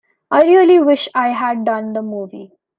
[0.31, 2.53] I really wish I'd done the movie.